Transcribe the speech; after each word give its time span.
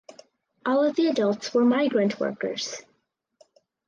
All 0.65 0.83
of 0.83 0.95
the 0.95 1.05
adults 1.09 1.53
were 1.53 1.63
migrant 1.63 2.19
workers. 2.19 2.73